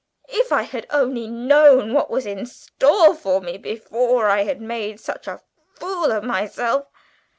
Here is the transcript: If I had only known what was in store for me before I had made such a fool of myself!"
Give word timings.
If 0.29 0.51
I 0.51 0.63
had 0.63 0.87
only 0.89 1.27
known 1.27 1.93
what 1.93 2.09
was 2.09 2.25
in 2.25 2.47
store 2.47 3.13
for 3.13 3.39
me 3.39 3.59
before 3.59 4.29
I 4.29 4.45
had 4.45 4.59
made 4.59 4.99
such 4.99 5.27
a 5.27 5.43
fool 5.75 6.11
of 6.11 6.23
myself!" 6.23 6.87